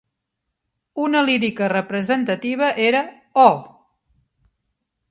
[1.03, 3.49] Una lírica representativa era Ho!